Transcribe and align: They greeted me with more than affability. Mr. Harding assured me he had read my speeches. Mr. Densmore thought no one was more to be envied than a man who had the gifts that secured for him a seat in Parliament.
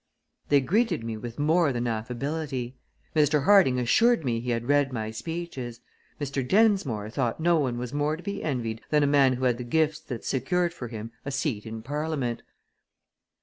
They 0.49 0.61
greeted 0.61 1.03
me 1.03 1.15
with 1.15 1.37
more 1.37 1.71
than 1.71 1.85
affability. 1.85 2.75
Mr. 3.15 3.43
Harding 3.43 3.77
assured 3.77 4.25
me 4.25 4.39
he 4.39 4.49
had 4.49 4.67
read 4.67 4.91
my 4.91 5.11
speeches. 5.11 5.79
Mr. 6.19 6.41
Densmore 6.41 7.11
thought 7.11 7.39
no 7.39 7.59
one 7.59 7.77
was 7.77 7.93
more 7.93 8.17
to 8.17 8.23
be 8.23 8.41
envied 8.43 8.81
than 8.89 9.03
a 9.03 9.05
man 9.05 9.33
who 9.33 9.45
had 9.45 9.59
the 9.59 9.63
gifts 9.63 9.99
that 9.99 10.25
secured 10.25 10.73
for 10.73 10.87
him 10.87 11.11
a 11.23 11.29
seat 11.29 11.67
in 11.67 11.83
Parliament. 11.83 12.41